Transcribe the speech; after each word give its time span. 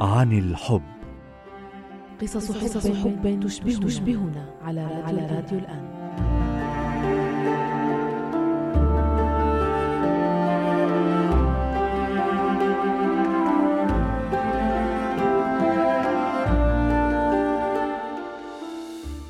عن 0.00 0.32
الحب. 0.32 0.82
قصص 2.22 2.52
حب, 2.52 2.64
قصص 2.64 2.86
حب 2.86 3.40
تشبهنا, 3.44 3.86
تشبهنا 3.86 4.54
على 4.62 4.84
راديو, 4.84 5.04
على 5.04 5.26
راديو 5.26 5.58
الآن. 5.58 5.88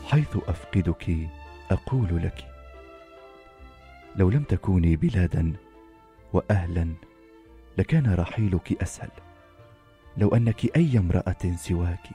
حيث 0.06 0.36
أفقدك 0.48 1.28
أقول 1.70 2.22
لك 2.22 2.44
لو 4.16 4.30
لم 4.30 4.42
تكوني 4.42 4.96
بلادا 4.96 5.52
وأهلا 6.32 6.94
لكان 7.78 8.14
رحيلك 8.14 8.82
أسهل. 8.82 9.10
لو 10.18 10.28
أنك 10.28 10.76
أي 10.76 10.98
امرأة 10.98 11.54
سواك. 11.56 12.08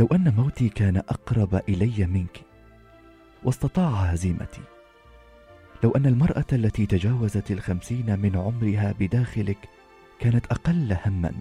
لو 0.00 0.06
أن 0.12 0.34
موتي 0.34 0.68
كان 0.68 0.96
أقرب 0.96 1.54
إلي 1.54 2.06
منك 2.06 2.40
واستطاع 3.44 3.90
هزيمتي. 3.90 4.60
لو 5.84 5.90
أن 5.90 6.06
المرأة 6.06 6.44
التي 6.52 6.86
تجاوزت 6.86 7.50
الخمسين 7.50 8.18
من 8.18 8.36
عمرها 8.36 8.94
بداخلك 8.98 9.68
كانت 10.20 10.46
أقل 10.46 10.96
هما 11.06 11.32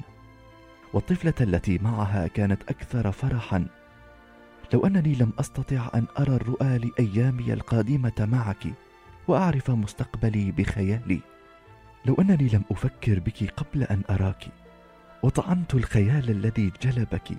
والطفلة 0.93 1.33
التي 1.41 1.77
معها 1.77 2.27
كانت 2.27 2.63
أكثر 2.69 3.11
فرحا. 3.11 3.65
لو 4.73 4.85
أنني 4.85 5.15
لم 5.15 5.33
أستطع 5.39 5.89
أن 5.95 6.05
أرى 6.19 6.35
الرؤى 6.35 6.77
لأيامي 6.77 7.53
القادمة 7.53 8.27
معك 8.31 8.67
وأعرف 9.27 9.71
مستقبلي 9.71 10.51
بخيالي. 10.51 11.19
لو 12.05 12.15
أنني 12.19 12.47
لم 12.47 12.63
أفكر 12.71 13.19
بك 13.19 13.49
قبل 13.57 13.83
أن 13.83 14.01
أراك. 14.09 14.60
وطعنت 15.23 15.73
الخيال 15.73 16.29
الذي 16.29 16.71
جلبك 16.81 17.31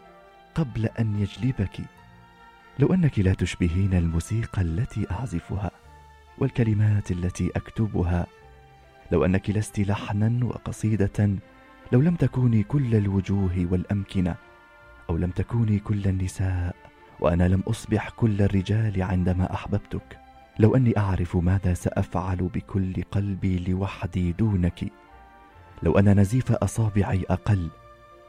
قبل 0.54 0.86
أن 0.86 1.18
يجلبك. 1.18 1.80
لو 2.78 2.94
أنك 2.94 3.18
لا 3.18 3.34
تشبهين 3.34 3.94
الموسيقى 3.94 4.62
التي 4.62 5.06
أعزفها 5.10 5.70
والكلمات 6.38 7.10
التي 7.10 7.50
أكتبها 7.56 8.26
لو 9.12 9.24
أنك 9.24 9.50
لست 9.50 9.80
لحنا 9.80 10.44
وقصيدة 10.44 11.30
لو 11.92 12.00
لم 12.00 12.14
تكوني 12.14 12.62
كل 12.62 12.94
الوجوه 12.94 13.66
والأمكنة 13.70 14.34
أو 15.10 15.16
لم 15.16 15.30
تكوني 15.30 15.78
كل 15.78 16.06
النساء 16.06 16.76
وأنا 17.20 17.48
لم 17.48 17.60
أصبح 17.60 18.08
كل 18.10 18.42
الرجال 18.42 19.02
عندما 19.02 19.54
أحببتك 19.54 20.18
لو 20.58 20.76
أني 20.76 20.98
أعرف 20.98 21.36
ماذا 21.36 21.74
سأفعل 21.74 22.36
بكل 22.36 23.02
قلبي 23.02 23.58
لوحدي 23.58 24.32
دونك. 24.32 25.01
لو 25.82 25.98
أن 25.98 26.20
نزيف 26.20 26.52
أصابعي 26.52 27.24
أقل 27.30 27.68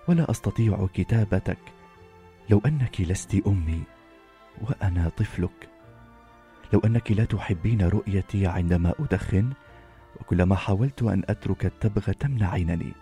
ولا 0.07 0.31
أستطيع 0.31 0.87
كتابتك. 0.93 1.57
لو 2.49 2.61
أنك 2.65 3.01
لست 3.01 3.41
أمي 3.47 3.83
وأنا 4.61 5.11
طفلك. 5.17 5.69
لو 6.73 6.79
أنك 6.85 7.11
لا 7.11 7.25
تحبين 7.25 7.81
رؤيتي 7.81 8.47
عندما 8.47 8.93
أدخن 8.99 9.49
وكلما 10.19 10.55
حاولت 10.55 11.03
أن 11.03 11.23
أترك 11.29 11.65
التبغ 11.65 12.11
تمنعينني 12.11 12.93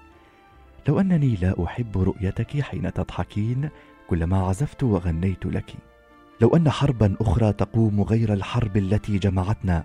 لو 0.88 1.00
أنني 1.00 1.36
لا 1.36 1.64
أحب 1.64 1.98
رؤيتك 1.98 2.62
حين 2.62 2.94
تضحكين 2.94 3.70
كلما 4.08 4.38
عزفت 4.38 4.84
وغنيت 4.84 5.46
لك. 5.46 5.74
لو 6.42 6.56
أن 6.56 6.70
حربا 6.70 7.16
أخرى 7.22 7.54
تقوم 7.54 8.02
غير 8.02 8.34
الحرب 8.34 8.78
التي 8.78 9.18
جمعتنا. 9.18 9.84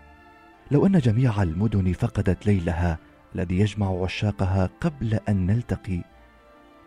لو 0.71 0.87
أن 0.87 0.99
جميع 0.99 1.43
المدن 1.43 1.93
فقدت 1.93 2.47
ليلها 2.47 2.99
الذي 3.37 3.59
يجمع 3.59 4.03
عشاقها 4.03 4.71
قبل 4.81 5.15
أن 5.29 5.47
نلتقي. 5.47 6.01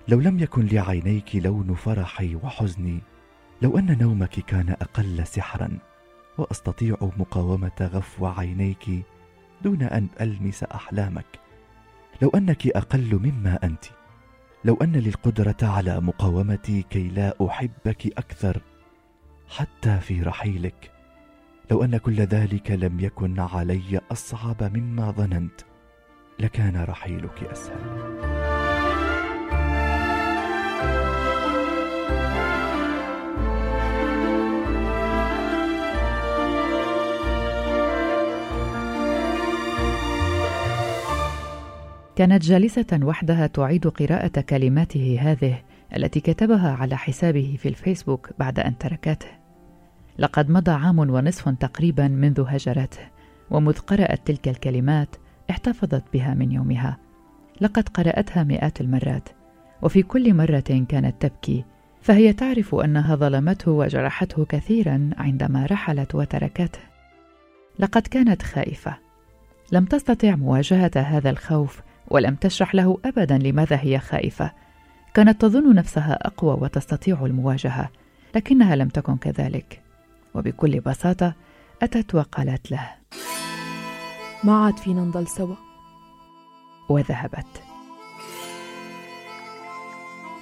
لو 0.08 0.20
لم 0.20 0.40
يكن 0.40 0.66
لعينيك 0.66 1.36
لون 1.36 1.76
فرحي 1.76 2.36
وحزني 2.36 3.00
لو 3.62 3.78
أن 3.78 3.98
نومك 3.98 4.30
كان 4.30 4.70
أقل 4.70 5.28
سحرا 5.28 5.78
وأستطيع 6.38 6.98
مقاومة 7.02 7.72
غفو 7.82 8.26
عينيك 8.26 8.90
دون 9.62 9.82
أن 9.82 10.08
ألمس 10.22 10.64
أحلامك. 10.64 11.40
لو 12.22 12.30
أنك 12.30 12.68
أقل 12.68 13.20
مما 13.24 13.60
أنت 13.64 13.86
لو 14.66 14.78
أن 14.82 14.92
لي 14.92 15.10
القدره 15.10 15.58
على 15.62 16.02
مقاومتي 16.02 16.82
كي 16.82 17.08
لا 17.08 17.34
أحبك 17.48 18.06
أكثر 18.18 18.62
حتى 19.50 20.00
في 20.00 20.22
رحيلك. 20.22 20.92
لو 21.72 21.84
أن 21.84 21.98
كل 21.98 22.22
ذلك 22.22 22.72
لم 22.72 23.00
يكن 23.00 23.40
علي 23.40 24.02
أصعب 24.12 24.78
مما 24.78 25.12
ظننت. 25.12 25.69
لكان 26.40 26.84
رحيلك 26.84 27.44
أسهل 27.44 27.80
كانت 42.16 42.44
جالسة 42.44 43.00
وحدها 43.04 43.48
تعيد 43.48 43.88
قراءة 43.88 44.42
كلماته 44.42 45.20
هذه 45.22 45.62
التي 45.96 46.20
كتبها 46.20 46.72
على 46.72 46.98
حسابه 46.98 47.58
في 47.60 47.70
الفيسبوك 47.70 48.30
بعد 48.40 48.60
أن 48.60 48.78
تركته. 48.78 49.28
لقد 50.20 50.50
مضى 50.50 50.72
عام 50.72 51.00
ونصف 51.00 51.50
تقريبا 51.50 52.08
منذ 52.08 52.44
هجرته، 52.48 53.02
ومذ 53.52 53.80
قرأت 53.80 54.28
تلك 54.28 54.48
الكلمات 54.48 55.16
احتفظت 55.50 56.04
بها 56.14 56.34
من 56.34 56.52
يومها. 56.52 56.98
لقد 57.62 57.90
قرأتها 57.90 58.44
مئات 58.44 58.82
المرات 58.82 59.30
وفي 59.82 60.04
كل 60.04 60.34
مرة 60.34 60.86
كانت 60.90 61.22
تبكي 61.22 61.66
فهي 62.02 62.34
تعرف 62.34 62.76
أنها 62.76 63.16
ظلمته 63.16 63.72
وجرحته 63.72 64.46
كثيرا 64.46 65.10
عندما 65.18 65.66
رحلت 65.66 66.16
وتركته. 66.16 66.80
لقد 67.80 68.02
كانت 68.02 68.42
خائفة. 68.42 68.98
لم 69.72 69.86
تستطع 69.86 70.36
مواجهة 70.36 70.92
هذا 70.96 71.30
الخوف 71.30 71.82
ولم 72.08 72.36
تشرح 72.36 72.76
له 72.76 72.98
ابدا 73.06 73.38
لماذا 73.38 73.80
هي 73.82 74.00
خائفة. 74.00 74.52
كانت 75.14 75.42
تظن 75.42 75.76
نفسها 75.76 76.28
أقوى 76.28 76.58
وتستطيع 76.62 77.26
المواجهة 77.26 77.90
لكنها 78.36 78.76
لم 78.76 78.88
تكن 78.88 79.18
كذلك. 79.18 79.82
وبكل 80.36 80.80
بساطة 80.80 81.34
أتت 81.82 82.16
وقالت 82.16 82.72
له 82.72 82.90
ما 84.44 84.66
عاد 84.66 84.78
فينا 84.78 85.02
نضل 85.02 85.28
سوا. 85.28 85.56
وذهبت. 86.90 87.64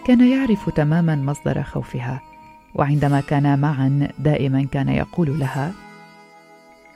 كان 0.05 0.31
يعرف 0.31 0.69
تماما 0.69 1.15
مصدر 1.15 1.63
خوفها 1.63 2.21
وعندما 2.75 3.21
كانا 3.21 3.55
معا 3.55 4.09
دائما 4.19 4.63
كان 4.63 4.89
يقول 4.89 5.39
لها 5.39 5.73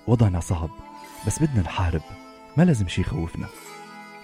وضعنا 0.08 0.40
صعب 0.40 0.70
بس 1.28 1.44
بدنا 1.44 1.62
نحارب 1.62 2.02
ما 2.58 2.64
لازم 2.64 2.88
شي 2.88 3.02
يخوفنا. 3.02 3.48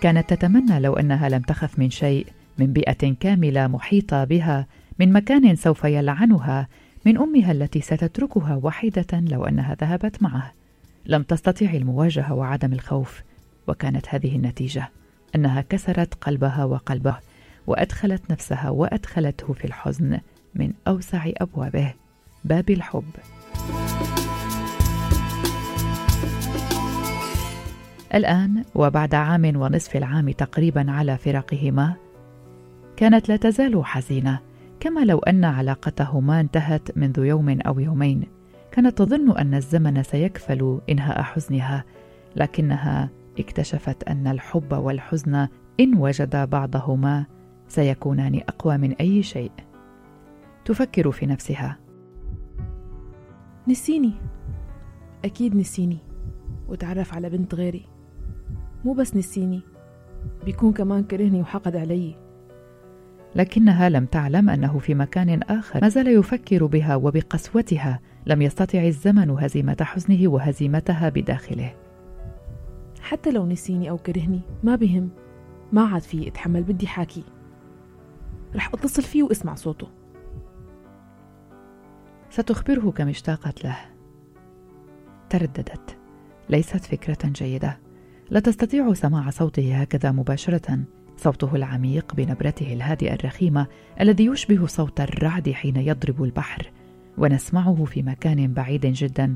كانت 0.01 0.33
تتمنى 0.33 0.79
لو 0.79 0.94
أنها 0.94 1.29
لم 1.29 1.41
تخف 1.41 1.79
من 1.79 1.89
شيء 1.89 2.27
من 2.57 2.73
بيئة 2.73 3.13
كاملة 3.19 3.67
محيطة 3.67 4.23
بها 4.23 4.67
من 4.99 5.13
مكان 5.13 5.55
سوف 5.55 5.83
يلعنها 5.83 6.67
من 7.05 7.17
أمها 7.17 7.51
التي 7.51 7.81
ستتركها 7.81 8.59
وحيدة 8.63 9.07
لو 9.13 9.45
أنها 9.45 9.75
ذهبت 9.75 10.23
معه. 10.23 10.53
لم 11.07 11.23
تستطع 11.23 11.66
المواجهة 11.66 12.34
وعدم 12.34 12.73
الخوف 12.73 13.23
وكانت 13.68 14.06
هذه 14.09 14.35
النتيجة 14.35 14.90
أنها 15.35 15.62
كسرت 15.62 16.13
قلبها 16.13 16.66
وقلبه 16.66 17.18
وأدخلت 17.68 18.31
نفسها 18.31 18.69
وأدخلته 18.69 19.53
في 19.53 19.66
الحزن 19.66 20.19
من 20.56 20.73
أوسع 20.88 21.31
أبوابه. 21.38 21.94
باب 22.45 22.69
الحب. 22.69 23.12
الآن 28.15 28.63
وبعد 28.75 29.15
عام 29.15 29.56
ونصف 29.56 29.95
العام 29.95 30.31
تقريبا 30.31 30.92
على 30.92 31.18
فراقهما 31.18 31.94
كانت 32.98 33.30
لا 33.30 33.36
تزال 33.36 33.86
حزينة 33.86 34.39
كما 34.80 35.00
لو 35.06 35.19
أن 35.19 35.45
علاقتهما 35.45 36.39
انتهت 36.39 36.98
منذ 36.98 37.19
يوم 37.19 37.62
أو 37.62 37.80
يومين. 37.80 38.37
كانت 38.77 38.97
تظن 38.97 39.38
أن 39.38 39.53
الزمن 39.53 40.03
سيكفل 40.03 40.81
إنهاء 40.89 41.21
حزنها 41.21 41.83
لكنها 42.35 43.09
اكتشفت 43.39 44.03
أن 44.03 44.27
الحب 44.27 44.74
والحزن 44.74 45.47
إن 45.79 45.97
وجدا 45.97 46.45
بعضهما 46.45 47.25
سيكونان 47.68 48.41
أقوى 48.47 48.77
من 48.77 48.91
أي 48.91 49.24
شيء. 49.24 49.51
تفكر 50.65 51.12
في 51.12 51.25
نفسها. 51.25 51.77
نسيني. 53.68 54.13
أكيد 55.25 55.56
نسيني. 55.56 55.97
وتعرف 56.68 57.13
على 57.13 57.29
بنت 57.29 57.56
غيري. 57.56 57.85
مو 58.85 58.94
بس 58.94 59.15
نسيني. 59.15 59.62
بيكون 60.45 60.74
كمان 60.74 61.03
كرهني 61.03 61.41
وحقد 61.41 61.75
علي. 61.75 62.15
لكنها 63.35 63.89
لم 63.89 64.06
تعلم 64.06 64.50
أنه 64.50 64.79
في 64.79 64.95
مكان 64.95 65.41
آخر. 65.44 65.81
ما 65.81 65.89
زال 65.89 66.07
يفكر 66.07 66.65
بها 66.65 66.95
وبقسوتها. 66.95 68.00
لم 68.27 68.41
يستطع 68.41 68.83
الزمن 68.83 69.29
هزيمة 69.29 69.77
حزنه 69.81 70.27
وهزيمتها 70.27 71.09
بداخله. 71.09 71.74
حتى 73.01 73.31
لو 73.31 73.45
نسيني 73.45 73.89
أو 73.89 73.97
كرهني 73.97 74.41
ما 74.63 74.75
بهم. 74.75 75.09
ما 75.71 75.81
عاد 75.81 76.01
في 76.01 76.27
أتحمل 76.27 76.63
بدي 76.63 76.88
حاكي. 76.88 77.24
رح 78.56 78.74
أتصل 78.74 79.03
فيه 79.03 79.24
واسمع 79.24 79.56
صوته. 79.56 79.88
ستخبره 82.29 82.91
كم 82.91 83.07
اشتاقت 83.07 83.63
له. 83.63 83.77
ترددت. 85.29 85.97
ليست 86.50 86.85
فكرة 86.85 87.29
جيدة. 87.29 87.79
لا 88.29 88.39
تستطيع 88.39 88.94
سماع 88.94 89.29
صوته 89.29 89.81
هكذا 89.81 90.12
مباشرة. 90.12 90.79
صوته 91.18 91.56
العميق 91.56 92.15
بنبرته 92.15 92.74
الهادئة 92.74 93.13
الرخيمة 93.13 93.68
الذي 94.01 94.25
يشبه 94.25 94.65
صوت 94.65 95.01
الرعد 95.01 95.50
حين 95.50 95.75
يضرب 95.75 96.24
البحر. 96.24 96.71
ونسمعه 97.17 97.85
في 97.85 98.03
مكان 98.03 98.53
بعيد 98.53 98.85
جدا. 98.85 99.35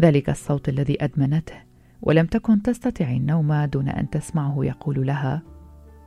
ذلك 0.00 0.30
الصوت 0.30 0.68
الذي 0.68 1.04
أدمنته 1.04 1.56
ولم 2.02 2.26
تكن 2.26 2.62
تستطع 2.62 3.04
النوم 3.04 3.64
دون 3.64 3.88
أن 3.88 4.10
تسمعه 4.10 4.56
يقول 4.64 5.06
لها 5.06 5.42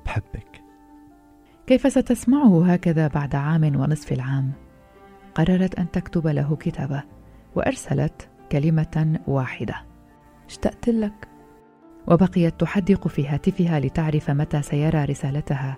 بحبك. 0.06 0.62
كيف 1.68 1.92
ستسمعه 1.92 2.74
هكذا 2.74 3.08
بعد 3.08 3.36
عام 3.36 3.64
ونصف 3.64 4.12
العام؟ 4.12 4.52
قررت 5.36 5.76
أن 5.80 5.92
تكتب 5.92 6.28
له 6.28 6.56
كتابه 6.56 7.04
وأرسلت 7.56 8.30
كلمة 8.52 9.20
واحدة. 9.28 9.76
اشتقت 10.48 10.90
لك. 10.90 11.28
وبقيت 12.08 12.60
تحدق 12.60 13.08
في 13.08 13.28
هاتفها 13.28 13.80
لتعرف 13.80 14.30
متى 14.32 14.62
سيرى 14.62 15.06
رسالتها. 15.06 15.78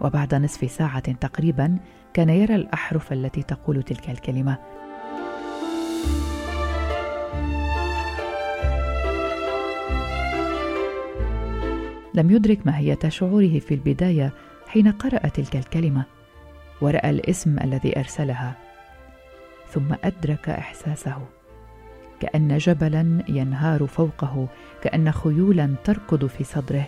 وبعد 0.00 0.34
نصف 0.34 0.70
ساعة 0.70 1.12
تقريبا 1.12 1.78
كان 2.14 2.28
يرى 2.28 2.54
الأحرف 2.54 3.12
التي 3.12 3.42
تقول 3.42 3.82
تلك 3.82 4.10
الكلمة. 4.10 4.58
لم 12.14 12.30
يدرك 12.30 12.66
ماهيه 12.66 12.98
شعوره 13.08 13.58
في 13.58 13.74
البداية 13.74 14.32
حين 14.68 14.92
قرأ 14.92 15.28
تلك 15.28 15.56
الكلمة 15.56 16.04
ورأى 16.80 17.10
الاسم 17.10 17.58
الذي 17.58 17.98
أرسلها 17.98 18.56
ثم 19.68 19.94
أدرك 20.04 20.48
إحساسه. 20.48 21.18
كأن 22.20 22.58
جبلا 22.58 23.24
ينهار 23.28 23.86
فوقه 23.86 24.48
كأن 24.82 25.12
خيولا 25.12 25.74
تركض 25.84 26.26
في 26.26 26.44
صدره 26.44 26.86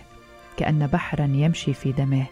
كأن 0.57 0.87
بحرا 0.87 1.25
يمشي 1.25 1.73
في 1.73 1.91
دمه. 1.91 2.25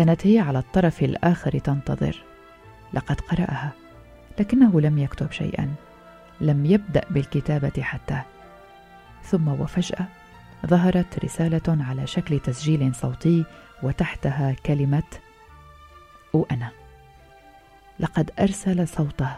كانت 0.00 0.26
هي 0.26 0.38
على 0.38 0.58
الطرف 0.58 1.02
الآخر 1.02 1.58
تنتظر. 1.58 2.22
لقد 2.92 3.20
قرأها 3.20 3.72
لكنه 4.38 4.80
لم 4.80 4.98
يكتب 4.98 5.32
شيئا 5.32 5.74
لم 6.40 6.66
يبدأ 6.66 7.02
بالكتابة 7.10 7.82
حتى. 7.82 8.22
ثم 9.22 9.48
وفجأة 9.48 10.06
ظهرت 10.66 11.24
رسالة 11.24 11.84
على 11.84 12.06
شكل 12.06 12.40
تسجيل 12.40 12.94
صوتي 12.94 13.44
وتحتها 13.82 14.52
كلمة 14.66 15.02
وأنا 16.32 16.70
لقد 18.00 18.30
أرسل 18.38 18.88
صوته. 18.88 19.36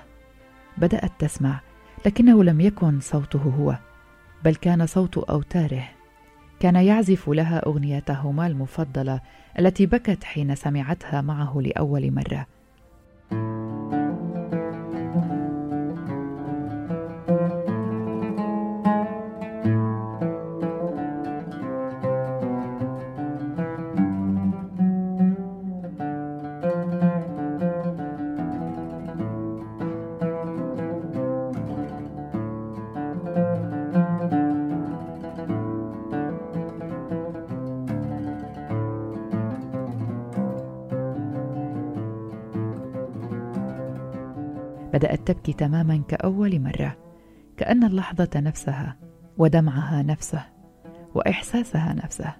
بدأت 0.78 1.12
تسمع 1.18 1.60
لكنه 2.06 2.44
لم 2.44 2.60
يكن 2.60 3.00
صوته 3.00 3.54
هو 3.58 3.78
بل 4.44 4.54
كان 4.54 4.86
صوت 4.86 5.18
أوتاره. 5.18 5.88
كان 6.62 6.76
يعزف 6.76 7.28
لها 7.28 7.66
أغنيتهما 7.66 8.46
المفضلة 8.46 9.20
التي 9.58 9.86
بكت 9.86 10.24
حين 10.24 10.54
سمعتها 10.54 11.20
معه 11.20 11.60
لأول 11.60 12.10
مرة. 12.10 12.46
بدات 44.92 45.28
تبكي 45.28 45.52
تماما 45.52 46.02
كأول 46.08 46.60
مرة 46.60 46.96
كأن 47.56 47.84
اللحظة 47.84 48.30
نفسها 48.36 48.96
ودمعها 49.38 50.02
نفسه 50.02 50.44
وإحساسها 51.14 51.94
نفسه 51.94 52.34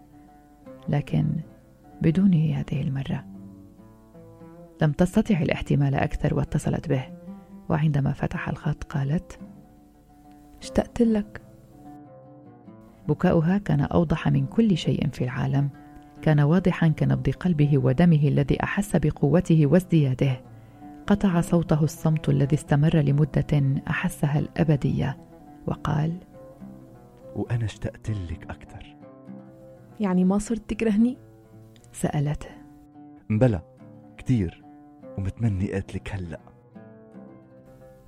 لكن 0.89 1.27
بدون 2.03 2.35
هذه 2.35 2.83
المرة. 2.83 3.25
لم 4.83 4.93
تستطع 4.93 5.41
الاحتمال 5.41 5.95
أكثر 5.95 6.35
واتصلت 6.35 6.89
به 6.89 7.05
وعندما 7.69 8.13
فتح 8.13 8.49
الخط 8.49 8.85
قالت 8.85 9.39
اشتقت 10.61 11.03
لك. 11.03 11.43
بكاؤها 13.09 13.59
كان 13.59 13.81
أوضح 13.81 14.29
من 14.29 14.47
كل 14.47 14.77
شيء 14.77 15.09
في 15.09 15.25
العالم 15.25 15.69
كان 16.23 16.41
واضحا 16.41 16.89
كنبض 16.89 17.31
قلبه 17.31 17.79
ودمه 17.79 18.29
الذي 18.29 18.63
أحس 18.63 18.97
بقوته 18.97 19.67
وازدياده. 19.67 20.52
قطع 21.07 21.41
صوته 21.41 21.85
الصمت 21.85 22.29
الذي 22.29 22.57
استمر 22.57 22.97
لمدة 22.97 23.83
أحسها 23.89 24.39
الأبدية 24.39 25.19
وقال 25.67 26.17
وأنا 27.37 27.65
اشتقت 27.65 28.11
لك 28.11 28.51
أكثر. 28.51 28.97
يعني 30.01 30.25
ما 30.25 30.39
صرت 30.39 30.71
تكرهني؟ 30.71 31.19
سألته. 31.93 32.49
بلى 33.31 33.61
كثير 34.19 34.65
ومتمني 35.19 35.73
قتلك 35.75 36.15
هلأ. 36.15 36.41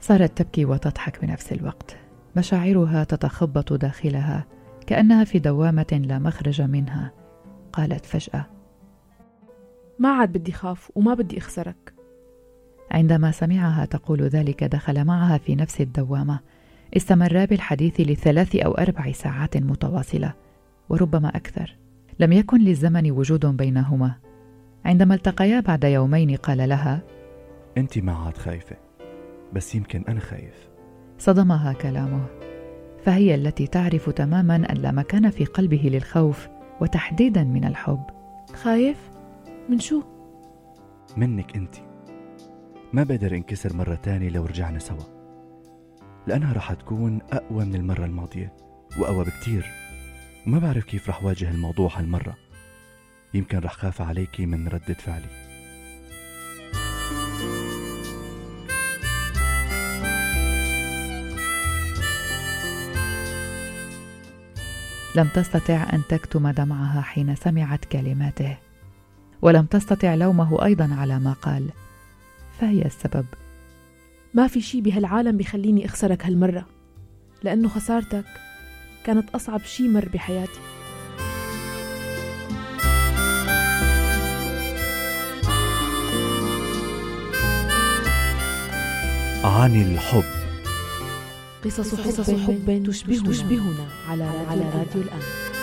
صارت 0.00 0.38
تبكي 0.38 0.64
وتضحك 0.64 1.25
بنفس 1.25 1.52
الوقت. 1.52 1.97
مشاعرها 2.37 3.05
تتخبط 3.05 3.73
داخلها 3.73 4.47
كأنها 4.87 5.25
في 5.25 5.38
دوامة 5.38 6.02
لا 6.06 6.19
مخرج 6.19 6.62
منها. 6.62 7.12
قالت 7.73 8.06
فجأة 8.06 8.47
ما 9.99 10.08
عاد 10.08 10.33
بدي 10.33 10.52
خاف 10.52 10.92
وما 10.95 11.14
بدي 11.14 11.38
أخسرك. 11.38 11.95
عندما 12.94 13.30
سمعها 13.30 13.84
تقول 13.84 14.22
ذلك 14.22 14.64
دخل 14.64 15.04
معها 15.04 15.38
في 15.38 15.54
نفس 15.54 15.80
الدوامة. 15.80 16.40
استمرا 16.96 17.44
بالحديث 17.44 18.00
لثلاث 18.00 18.56
أو 18.56 18.72
أربع 18.72 19.12
ساعات 19.12 19.56
متواصلة 19.56 20.32
وربما 20.88 21.28
أكثر. 21.28 21.76
لم 22.18 22.32
يكن 22.32 22.60
للزمن 22.60 23.10
وجود 23.10 23.46
بينهما. 23.46 24.14
عندما 24.84 25.14
التقيا 25.14 25.60
بعد 25.60 25.84
يومين 25.84 26.36
قال 26.36 26.68
لها 26.68 27.02
أنت 27.78 27.98
ما 27.98 28.12
عاد 28.12 28.36
خايفة 28.36 28.76
بس 29.52 29.74
يمكن 29.74 30.04
أنا 30.08 30.20
خايف. 30.20 30.68
صدمها 31.18 31.72
كلامه. 31.72 32.26
فهي 33.04 33.34
التي 33.34 33.66
تعرف 33.66 34.10
تماما 34.10 34.56
أن 34.56 34.76
لا 34.76 34.92
مكان 34.92 35.30
في 35.30 35.44
قلبه 35.44 35.90
للخوف 35.92 36.48
وتحديدا 36.80 37.44
من 37.44 37.64
الحب. 37.64 38.02
خايف؟ 38.54 39.10
من 39.68 39.78
شو؟ 39.80 40.02
منك 41.16 41.56
أنت. 41.56 41.84
ما 42.94 43.02
بقدر 43.02 43.34
انكسر 43.34 43.76
مرة 43.76 43.94
تانية 43.94 44.28
لو 44.28 44.46
رجعنا 44.46 44.78
سوا؟ 44.78 45.04
لأنها 46.26 46.52
رح 46.52 46.72
تكون 46.72 47.20
أقوى 47.32 47.64
من 47.64 47.74
المرة 47.74 48.04
الماضية 48.04 48.52
وأقوى 48.98 49.24
بكتير. 49.24 49.66
وما 50.46 50.58
بعرف 50.58 50.84
كيف 50.84 51.08
رح 51.08 51.24
واجه 51.24 51.50
الموضوع 51.50 51.98
هالمرة. 51.98 52.36
يمكن 53.34 53.58
رح 53.58 53.72
خاف 53.72 54.02
عليكي 54.02 54.46
من 54.46 54.68
ردة 54.68 54.94
فعلي. 54.94 55.26
لم 65.16 65.28
تستطع 65.28 65.86
أن 65.92 66.02
تكتم 66.08 66.50
دمعها 66.50 67.00
حين 67.00 67.34
سمعت 67.34 67.84
كلماته 67.84 68.56
ولم 69.42 69.64
تستطع 69.66 70.14
لومه 70.14 70.64
أيضا 70.64 70.94
على 70.94 71.18
ما 71.18 71.32
قال. 71.32 71.70
فهي 72.61 72.82
السبب. 72.82 73.26
ما 74.34 74.46
في 74.46 74.61
شي 74.61 74.80
بهالعالم 74.80 75.37
بيخليني 75.37 75.87
أخسرك 75.87 76.26
هالمرة 76.26 76.66
لأنه 77.42 77.68
خسارتك 77.68 78.25
كانت 79.04 79.30
أصعب 79.30 79.61
شي 79.61 79.88
مر 79.88 80.08
بحياتي. 80.08 80.61
عن 89.44 89.82
الحب. 89.82 90.25
قصص 91.64 91.94
حب, 91.94 92.37
حب 92.46 92.84
تشبهنا, 92.87 93.30
تشبهنا 93.30 93.87
على, 94.08 94.25
على 94.25 94.61
راديو 94.61 95.02
الآن. 95.02 95.53